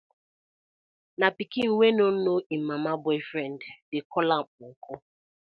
[1.19, 3.59] Na pikin wey no know im mama boyfriend
[3.89, 4.97] dey call am uncle.